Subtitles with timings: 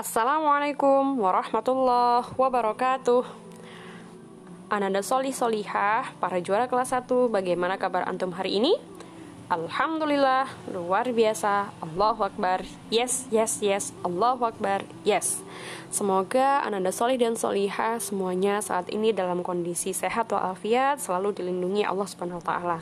[0.00, 3.20] Assalamualaikum warahmatullahi wabarakatuh.
[4.72, 8.72] Ananda Solih Solihah, para juara kelas 1, bagaimana kabar antum hari ini?
[9.52, 15.44] Alhamdulillah, luar biasa, Allahu Akbar, yes, yes, yes, Allahu Akbar, yes.
[15.92, 22.08] Semoga Ananda Solih dan Solihah semuanya saat ini dalam kondisi sehat walafiat, selalu dilindungi Allah
[22.08, 22.80] Subhanahu Taala.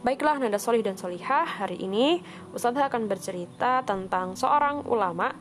[0.00, 2.24] Baiklah Nanda Solih dan Solihah, hari ini
[2.56, 5.36] Ustazah akan bercerita tentang seorang ulama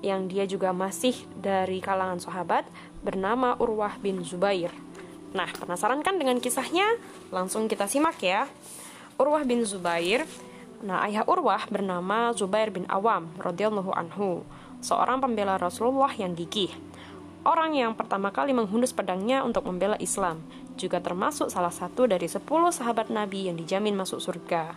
[0.00, 2.64] yang dia juga masih dari kalangan sahabat
[3.04, 4.72] bernama Urwah bin Zubair.
[5.30, 6.98] Nah, penasaran kan dengan kisahnya?
[7.30, 8.50] Langsung kita simak ya.
[9.20, 10.24] Urwah bin Zubair
[10.80, 14.48] Nah, ayah Urwah bernama Zubair bin Awam radhiyallahu anhu,
[14.80, 16.72] seorang pembela Rasulullah yang gigih.
[17.44, 20.40] Orang yang pertama kali menghunus pedangnya untuk membela Islam,
[20.80, 24.72] juga termasuk salah satu dari sepuluh sahabat Nabi yang dijamin masuk surga.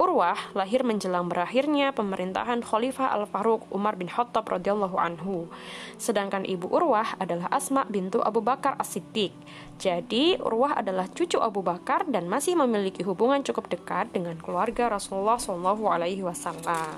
[0.00, 5.52] Urwah lahir menjelang berakhirnya pemerintahan Khalifah Al-Faruq Umar bin Khattab radhiyallahu anhu.
[6.00, 9.28] Sedangkan ibu Urwah adalah Asma bintu Abu Bakar As-Siddiq.
[9.76, 15.36] Jadi, Urwah adalah cucu Abu Bakar dan masih memiliki hubungan cukup dekat dengan keluarga Rasulullah
[15.36, 16.96] Shallallahu alaihi wasallam.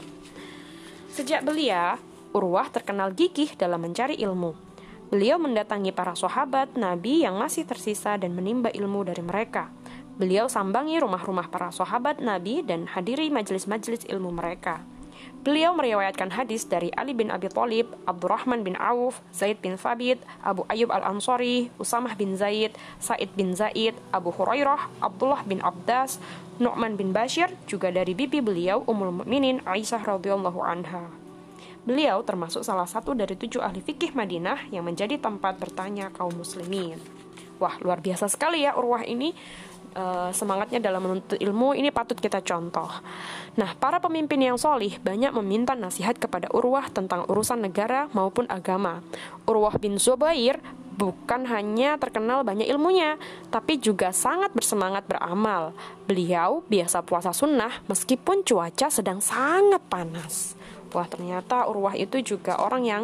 [1.11, 1.99] Sejak belia,
[2.31, 4.55] Urwah terkenal gigih dalam mencari ilmu.
[5.11, 9.75] Beliau mendatangi para sahabat Nabi yang masih tersisa dan menimba ilmu dari mereka.
[10.21, 14.85] Beliau sambangi rumah-rumah para sahabat Nabi dan hadiri majelis-majelis ilmu mereka.
[15.43, 20.63] Beliau meriwayatkan hadis dari Ali bin Abi Thalib, Abdurrahman bin Auf, Zaid bin Thabit, Abu
[20.71, 26.23] Ayyub Al-Ansari, Usamah bin Zaid, Said bin Zaid, Abu Hurairah, Abdullah bin Abdas,
[26.63, 31.11] Nu'man bin Bashir, juga dari bibi beliau Ummul Mukminin Aisyah radhiyallahu anha.
[31.83, 37.03] Beliau termasuk salah satu dari tujuh ahli fikih Madinah yang menjadi tempat bertanya kaum muslimin.
[37.59, 39.35] Wah, luar biasa sekali ya Urwah ini
[39.97, 42.89] uh, semangatnya dalam menuntut ilmu ini patut kita contoh.
[43.57, 49.05] Nah, para pemimpin yang solih banyak meminta nasihat kepada Urwah tentang urusan negara maupun agama.
[49.45, 50.61] Urwah bin Zubair
[50.97, 53.17] bukan hanya terkenal banyak ilmunya,
[53.49, 55.73] tapi juga sangat bersemangat beramal.
[56.05, 60.57] Beliau biasa puasa sunnah meskipun cuaca sedang sangat panas.
[60.93, 63.03] Wah, ternyata Urwah itu juga orang yang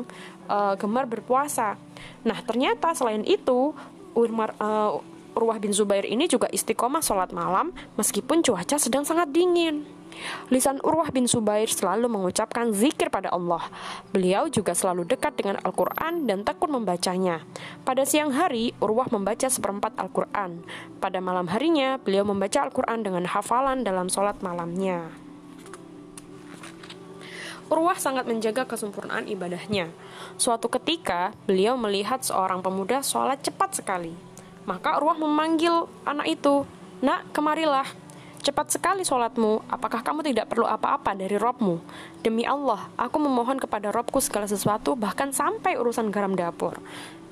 [0.49, 1.81] uh, gemar berpuasa.
[2.25, 3.73] Nah, ternyata selain itu,
[4.13, 5.01] Umar, uh,
[5.39, 9.87] Urwah bin Zubair ini juga istiqomah sholat malam meskipun cuaca sedang sangat dingin.
[10.51, 13.63] Lisan Urwah bin Zubair selalu mengucapkan zikir pada Allah.
[14.11, 17.47] Beliau juga selalu dekat dengan Al-Quran dan tekun membacanya.
[17.87, 20.67] Pada siang hari, Urwah membaca seperempat Al-Quran.
[20.99, 25.07] Pada malam harinya, beliau membaca Al-Quran dengan hafalan dalam sholat malamnya.
[27.71, 29.95] Urwah sangat menjaga kesempurnaan ibadahnya.
[30.35, 34.28] Suatu ketika, beliau melihat seorang pemuda sholat cepat sekali.
[34.69, 36.69] Maka Urwah memanggil anak itu,
[37.01, 37.89] Nak, kemarilah.
[38.45, 41.81] Cepat sekali sholatmu, apakah kamu tidak perlu apa-apa dari Robmu?
[42.21, 46.77] Demi Allah, aku memohon kepada Robku segala sesuatu, bahkan sampai urusan garam dapur.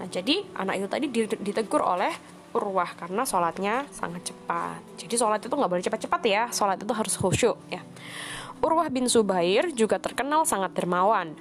[0.00, 2.10] Nah, jadi anak itu tadi ditegur oleh
[2.56, 4.80] Urwah karena sholatnya sangat cepat.
[4.96, 7.84] Jadi sholat itu nggak boleh cepat-cepat ya, sholat itu harus khusyuk ya.
[8.64, 11.36] Urwah bin Zubair juga terkenal sangat dermawan.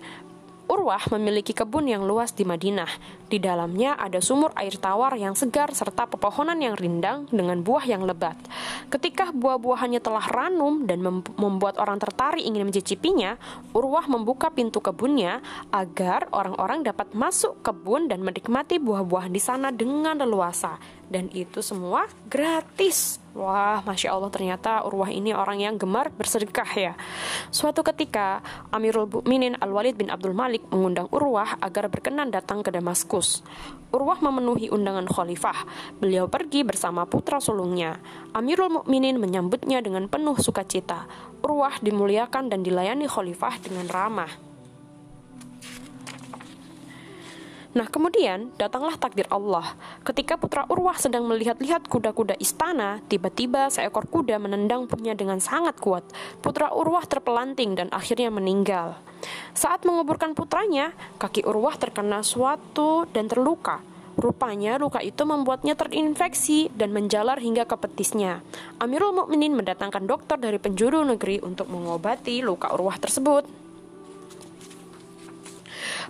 [0.65, 2.89] Urwah memiliki kebun yang luas di Madinah.
[3.25, 8.05] Di dalamnya ada sumur air tawar yang segar serta pepohonan yang rindang dengan buah yang
[8.05, 8.33] lebat.
[8.89, 11.01] Ketika buah-buahannya telah ranum dan
[11.37, 13.37] membuat orang tertarik ingin mencicipinya,
[13.73, 15.41] Urwah membuka pintu kebunnya
[15.73, 20.77] agar orang-orang dapat masuk kebun dan menikmati buah-buahan di sana dengan leluasa.
[21.09, 23.24] Dan itu semua gratis.
[23.35, 26.93] Wah, Masya Allah ternyata Urwah ini orang yang gemar bersedekah ya.
[27.51, 28.39] Suatu ketika,
[28.71, 33.43] Amirul Mukminin Al-Walid bin Abdul Malik mengundang Urwah agar berkenan datang ke Damaskus.
[33.91, 35.67] Urwah memenuhi undangan khalifah.
[35.99, 37.99] Beliau pergi bersama putra sulungnya.
[38.31, 41.03] Amirul Mukminin menyambutnya dengan penuh sukacita.
[41.43, 44.44] Urwah dimuliakan dan dilayani khalifah dengan ramah.
[47.75, 49.75] Nah, kemudian datanglah takdir Allah.
[50.07, 56.07] Ketika putra Urwah sedang melihat-lihat kuda-kuda istana, tiba-tiba seekor kuda menendang punya dengan sangat kuat.
[56.39, 58.95] Putra Urwah terpelanting dan akhirnya meninggal.
[59.51, 63.83] Saat menguburkan putranya, kaki Urwah terkena suatu dan terluka.
[64.15, 68.39] Rupanya luka itu membuatnya terinfeksi dan menjalar hingga ke petisnya.
[68.79, 73.64] Amirul Mukminin mendatangkan dokter dari penjuru negeri untuk mengobati luka Urwah tersebut.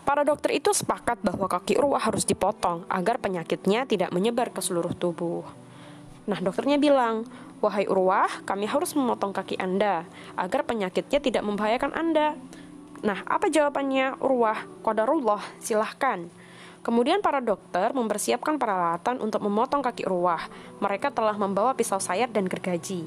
[0.03, 4.92] Para dokter itu sepakat bahwa kaki Urwah harus dipotong agar penyakitnya tidak menyebar ke seluruh
[4.92, 5.47] tubuh.
[6.25, 7.24] Nah, dokternya bilang,
[7.62, 10.03] "Wahai Urwah, kami harus memotong kaki Anda
[10.36, 12.36] agar penyakitnya tidak membahayakan Anda."
[13.06, 14.65] Nah, apa jawabannya Urwah?
[14.81, 16.25] Qadarullah, silahkan.
[16.86, 20.50] Kemudian para dokter mempersiapkan peralatan untuk memotong kaki Urwah.
[20.81, 23.06] Mereka telah membawa pisau sayap dan gergaji.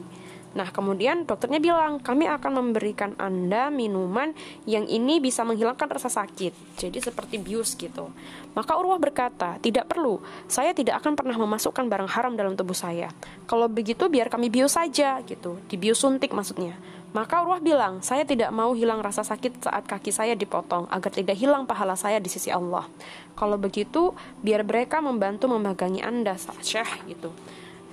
[0.57, 4.33] Nah, kemudian dokternya bilang, kami akan memberikan Anda minuman
[4.65, 6.81] yang ini bisa menghilangkan rasa sakit.
[6.81, 8.09] Jadi seperti bius gitu.
[8.57, 10.19] Maka Urwah berkata, tidak perlu,
[10.49, 13.13] saya tidak akan pernah memasukkan barang haram dalam tubuh saya.
[13.45, 16.75] Kalau begitu biar kami bius saja gitu, dibius suntik maksudnya.
[17.13, 21.41] Maka Urwah bilang, saya tidak mau hilang rasa sakit saat kaki saya dipotong, agar tidak
[21.41, 22.85] hilang pahala saya di sisi Allah.
[23.33, 24.13] Kalau begitu,
[24.45, 27.33] biar mereka membantu memegangi Anda, Syekh gitu.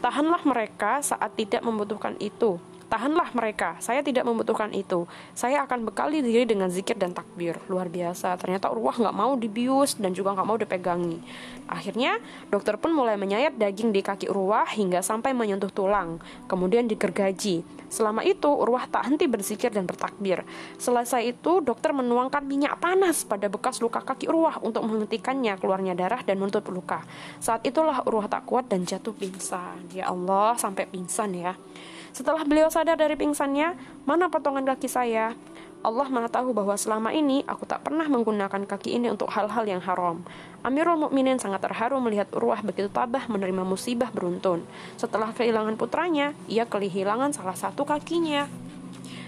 [0.06, 2.62] Tahanlah mereka saat tidak membutuhkan itu.
[2.86, 5.10] Tahanlah mereka, saya tidak membutuhkan itu.
[5.34, 7.58] Saya akan bekali diri dengan zikir dan takbir.
[7.66, 11.18] Luar biasa, ternyata Urwah nggak mau dibius dan juga nggak mau dipegangi.
[11.66, 12.22] Akhirnya,
[12.54, 17.66] dokter pun mulai menyayat daging di kaki Urwah hingga sampai menyentuh tulang, kemudian digergaji.
[17.90, 20.46] Selama itu, Urwah tak henti berzikir dan bertakbir.
[20.78, 26.22] Selesai itu, dokter menuangkan minyak panas pada bekas luka kaki Urwah untuk menghentikannya keluarnya darah
[26.22, 27.02] dan menutup luka.
[27.42, 29.90] Saat itulah Urwah tak kuat dan jatuh pingsan.
[29.90, 31.58] Ya Allah, sampai pingsan ya.
[32.16, 33.76] Setelah beliau sadar dari pingsannya,
[34.08, 35.36] mana potongan kaki saya?
[35.84, 40.24] Allah mengetahui bahwa selama ini aku tak pernah menggunakan kaki ini untuk hal-hal yang haram.
[40.64, 44.64] Amirul Mukminin sangat terharu melihat Urwah begitu tabah menerima musibah beruntun.
[44.96, 48.48] Setelah kehilangan putranya, ia kehilangan salah satu kakinya.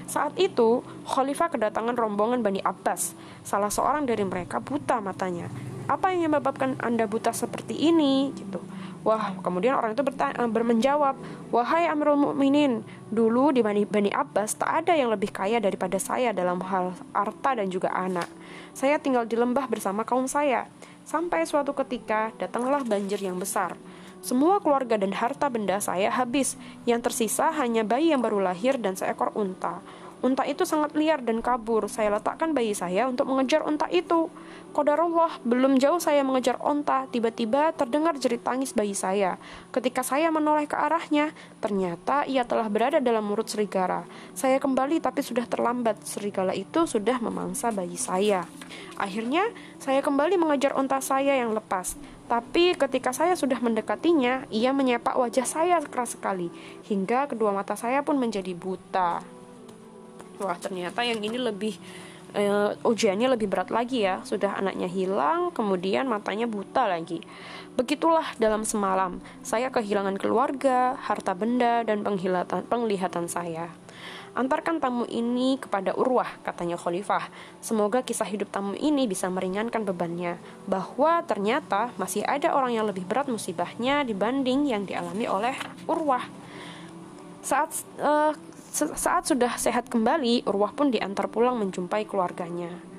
[0.08, 0.80] Saat itu,
[1.12, 3.20] Khalifah kedatangan rombongan Bani Abbas.
[3.44, 5.52] Salah seorang dari mereka buta matanya.
[5.92, 8.32] Apa yang menyebabkan Anda buta seperti ini?
[8.32, 8.77] Gitu.
[9.08, 11.16] Wah, kemudian orang itu eh, bermenjawab,
[11.56, 16.36] Wahai Amirul Mukminin, dulu di Bani, Bani Abbas tak ada yang lebih kaya daripada saya
[16.36, 18.28] dalam hal harta dan juga anak.
[18.76, 20.68] Saya tinggal di lembah bersama kaum saya.
[21.08, 23.80] Sampai suatu ketika datanglah banjir yang besar.
[24.20, 26.60] Semua keluarga dan harta benda saya habis.
[26.84, 29.80] Yang tersisa hanya bayi yang baru lahir dan seekor unta.
[30.18, 31.86] Unta itu sangat liar dan kabur.
[31.86, 34.34] Saya letakkan bayi saya untuk mengejar unta itu.
[34.74, 39.38] Kodarullah, belum jauh saya mengejar unta, tiba-tiba terdengar jerit tangis bayi saya.
[39.70, 44.10] Ketika saya menoleh ke arahnya, ternyata ia telah berada dalam mulut serigala.
[44.34, 46.02] Saya kembali tapi sudah terlambat.
[46.02, 48.50] Serigala itu sudah memangsa bayi saya.
[48.98, 49.46] Akhirnya,
[49.78, 51.94] saya kembali mengejar unta saya yang lepas.
[52.26, 56.50] Tapi ketika saya sudah mendekatinya, ia menyepak wajah saya keras sekali,
[56.90, 59.37] hingga kedua mata saya pun menjadi buta
[60.42, 61.76] wah ternyata yang ini lebih
[62.38, 64.22] uh, ujiannya lebih berat lagi ya.
[64.26, 67.22] Sudah anaknya hilang kemudian matanya buta lagi.
[67.78, 69.22] Begitulah dalam semalam.
[69.46, 73.70] Saya kehilangan keluarga harta benda dan penglihatan penglihatan saya.
[74.38, 77.26] Antarkan tamu ini kepada Urwah, katanya Khalifah.
[77.58, 80.38] Semoga kisah hidup tamu ini bisa meringankan bebannya,
[80.70, 85.58] bahwa ternyata masih ada orang yang lebih berat musibahnya dibanding yang dialami oleh
[85.90, 86.22] Urwah.
[87.42, 88.38] Saat uh,
[88.74, 92.97] saat sudah sehat kembali, Urwah pun diantar pulang menjumpai keluarganya.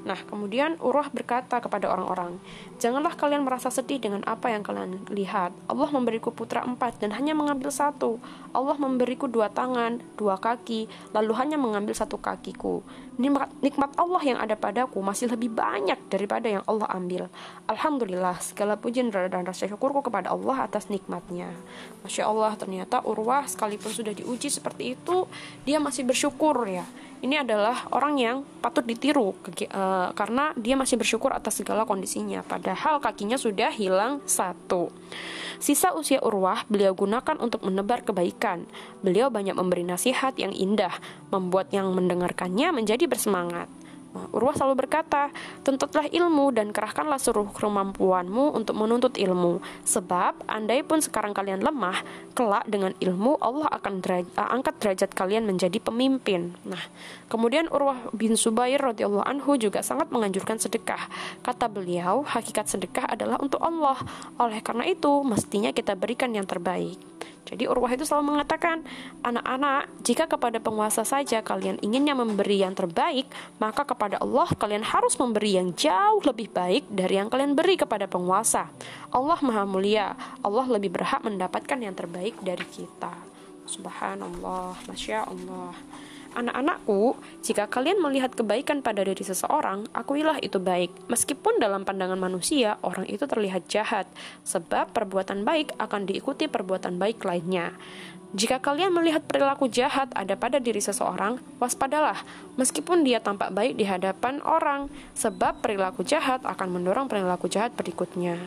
[0.00, 2.40] Nah, kemudian Urwah berkata kepada orang-orang,
[2.80, 5.52] Janganlah kalian merasa sedih dengan apa yang kalian lihat.
[5.68, 8.16] Allah memberiku putra empat dan hanya mengambil satu.
[8.56, 12.80] Allah memberiku dua tangan, dua kaki, lalu hanya mengambil satu kakiku.
[13.20, 17.28] Nikmat, Allah yang ada padaku masih lebih banyak daripada yang Allah ambil.
[17.68, 21.52] Alhamdulillah, segala puji dan rasa syukurku kepada Allah atas nikmatnya.
[22.00, 25.28] Masya Allah, ternyata Urwah sekalipun sudah diuji seperti itu,
[25.68, 26.88] dia masih bersyukur ya
[27.20, 32.40] ini adalah orang yang patut ditiru uh, karena dia masih bersyukur atas segala kondisinya.
[32.44, 34.88] Padahal kakinya sudah hilang satu.
[35.60, 38.64] Sisa usia Urwah beliau gunakan untuk menebar kebaikan.
[39.04, 40.96] Beliau banyak memberi nasihat yang indah
[41.28, 43.68] membuat yang mendengarkannya menjadi bersemangat
[44.10, 45.30] Urwah selalu berkata,
[45.62, 49.62] tuntutlah ilmu dan kerahkanlah seluruh kemampuanmu untuk menuntut ilmu.
[49.86, 52.02] Sebab, andai pun sekarang kalian lemah,
[52.34, 56.58] kelak dengan ilmu Allah akan deraj uh, angkat derajat kalian menjadi pemimpin.
[56.66, 56.82] Nah,
[57.30, 61.06] kemudian Urwah bin Subair radhiyallahu anhu juga sangat menganjurkan sedekah.
[61.46, 63.98] Kata beliau, hakikat sedekah adalah untuk Allah.
[64.42, 66.98] Oleh karena itu, mestinya kita berikan yang terbaik.
[67.48, 68.84] Jadi Urwah itu selalu mengatakan,
[69.24, 73.26] anak-anak, jika kepada penguasa saja kalian inginnya memberi yang terbaik,
[73.58, 78.06] maka kepada Allah kalian harus memberi yang jauh lebih baik dari yang kalian beri kepada
[78.06, 78.70] penguasa.
[79.10, 83.12] Allah Maha Mulia, Allah lebih berhak mendapatkan yang terbaik dari kita.
[83.66, 85.74] Subhanallah, Masya Allah.
[86.30, 90.94] Anak-anakku, jika kalian melihat kebaikan pada diri seseorang, akuilah itu baik.
[91.10, 94.06] Meskipun dalam pandangan manusia, orang itu terlihat jahat,
[94.46, 97.74] sebab perbuatan baik akan diikuti perbuatan baik lainnya.
[98.30, 102.22] Jika kalian melihat perilaku jahat ada pada diri seseorang, waspadalah,
[102.54, 104.86] meskipun dia tampak baik di hadapan orang,
[105.18, 108.38] sebab perilaku jahat akan mendorong perilaku jahat berikutnya.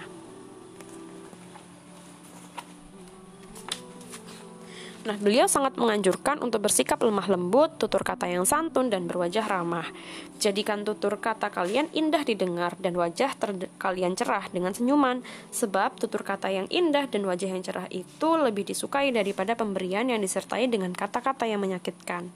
[5.03, 9.83] Nah, beliau sangat menganjurkan untuk bersikap lemah lembut, tutur kata yang santun, dan berwajah ramah.
[10.39, 13.35] Jadikan tutur kata kalian indah didengar dan wajah
[13.75, 15.19] kalian cerah dengan senyuman,
[15.51, 20.23] sebab tutur kata yang indah dan wajah yang cerah itu lebih disukai daripada pemberian yang
[20.23, 22.31] disertai dengan kata-kata yang menyakitkan.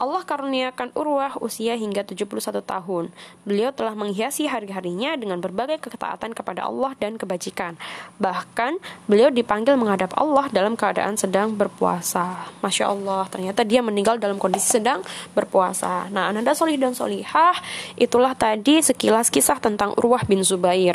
[0.00, 3.12] Allah karuniakan Urwah usia hingga 71 tahun.
[3.44, 7.76] Beliau telah menghiasi hari-harinya dengan berbagai ketaatan kepada Allah dan kebajikan.
[8.16, 12.54] Bahkan, beliau dipanggil menghadap Allah dalam keadaan sedang berpuasa berpuasa.
[12.62, 15.02] Masya Allah, ternyata dia meninggal dalam kondisi sedang
[15.34, 16.06] berpuasa.
[16.14, 17.58] Nah, Ananda Solih dan Solihah,
[17.98, 20.94] itulah tadi sekilas kisah tentang Urwah bin Zubair.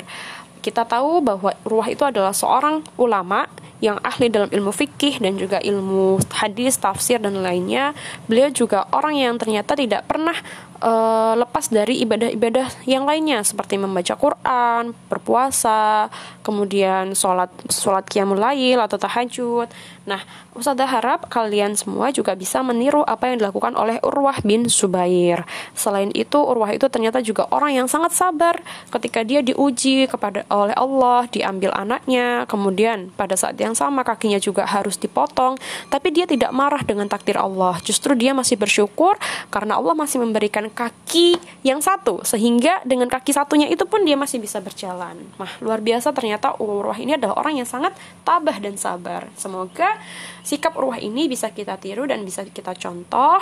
[0.64, 3.50] Kita tahu bahwa Urwah itu adalah seorang ulama
[3.82, 7.98] yang ahli dalam ilmu fikih dan juga ilmu hadis, tafsir dan lainnya.
[8.30, 10.38] Beliau juga orang yang ternyata tidak pernah
[10.82, 16.10] uh, lepas dari ibadah-ibadah yang lainnya seperti membaca Quran, berpuasa,
[16.42, 19.70] kemudian sholat sholat qiyamul lail atau tahajud.
[20.10, 20.22] Nah,
[20.52, 25.48] Ustazah harap kalian semua juga bisa meniru apa yang dilakukan oleh Urwah bin Subair.
[25.78, 28.60] Selain itu, Urwah itu ternyata juga orang yang sangat sabar
[28.92, 34.68] ketika dia diuji kepada oleh Allah, diambil anaknya, kemudian pada saat yang sama kakinya juga
[34.68, 35.56] harus dipotong,
[35.88, 37.80] tapi dia tidak marah dengan takdir Allah.
[37.86, 39.16] Justru dia masih bersyukur
[39.54, 44.42] karena Allah masih memberikan kaki yang satu sehingga dengan kaki satunya itu pun dia masih
[44.42, 45.20] bisa berjalan.
[45.38, 47.94] Nah, luar biasa ternyata Urwah ini adalah orang yang sangat
[48.26, 49.30] tabah dan sabar.
[49.38, 50.00] Semoga
[50.42, 53.40] sikap Urwah ini bisa kita tiru dan bisa kita contoh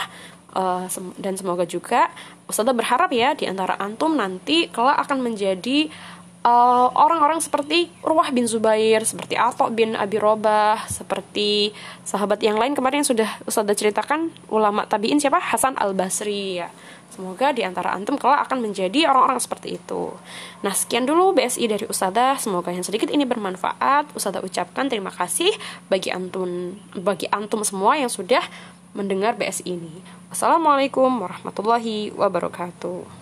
[0.58, 0.86] uh,
[1.18, 2.10] dan semoga juga
[2.50, 5.90] Ustazah berharap ya di antara antum nanti kelak akan menjadi
[6.44, 11.76] orang-orang uh, seperti Urwah bin Zubair, seperti Ato bin Abi Robah, seperti
[12.08, 16.72] sahabat yang lain kemarin yang sudah sudah ceritakan ulama tabiin siapa Hasan Al Basri ya.
[17.10, 20.14] Semoga di antara antum kelak akan menjadi orang-orang seperti itu.
[20.64, 22.40] Nah, sekian dulu BSI dari Ustazah.
[22.40, 24.16] Semoga yang sedikit ini bermanfaat.
[24.16, 25.52] Ustazah ucapkan terima kasih
[25.92, 28.46] bagi antum bagi antum semua yang sudah
[28.96, 30.00] mendengar BSI ini.
[30.32, 33.19] Wassalamualaikum warahmatullahi wabarakatuh.